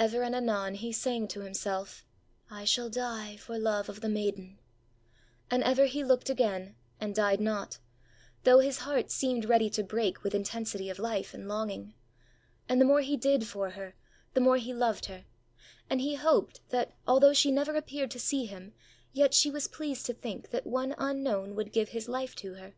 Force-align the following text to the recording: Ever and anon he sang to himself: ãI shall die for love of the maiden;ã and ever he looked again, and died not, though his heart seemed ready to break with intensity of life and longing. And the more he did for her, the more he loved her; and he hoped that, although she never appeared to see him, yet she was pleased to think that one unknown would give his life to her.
Ever 0.00 0.22
and 0.24 0.34
anon 0.34 0.74
he 0.74 0.90
sang 0.90 1.28
to 1.28 1.42
himself: 1.42 2.04
ãI 2.50 2.66
shall 2.66 2.90
die 2.90 3.36
for 3.36 3.56
love 3.56 3.88
of 3.88 4.00
the 4.00 4.08
maiden;ã 4.08 4.58
and 5.48 5.62
ever 5.62 5.84
he 5.86 6.02
looked 6.02 6.28
again, 6.28 6.74
and 7.00 7.14
died 7.14 7.38
not, 7.40 7.78
though 8.42 8.58
his 8.58 8.78
heart 8.78 9.12
seemed 9.12 9.44
ready 9.44 9.70
to 9.70 9.84
break 9.84 10.24
with 10.24 10.34
intensity 10.34 10.90
of 10.90 10.98
life 10.98 11.32
and 11.32 11.46
longing. 11.46 11.94
And 12.68 12.80
the 12.80 12.84
more 12.84 13.00
he 13.02 13.16
did 13.16 13.46
for 13.46 13.70
her, 13.70 13.94
the 14.34 14.40
more 14.40 14.56
he 14.56 14.74
loved 14.74 15.06
her; 15.06 15.24
and 15.88 16.00
he 16.00 16.16
hoped 16.16 16.68
that, 16.70 16.92
although 17.06 17.32
she 17.32 17.52
never 17.52 17.76
appeared 17.76 18.10
to 18.10 18.18
see 18.18 18.46
him, 18.46 18.72
yet 19.12 19.34
she 19.34 19.52
was 19.52 19.68
pleased 19.68 20.04
to 20.06 20.12
think 20.14 20.50
that 20.50 20.66
one 20.66 20.96
unknown 20.98 21.54
would 21.54 21.70
give 21.70 21.90
his 21.90 22.08
life 22.08 22.34
to 22.34 22.54
her. 22.54 22.74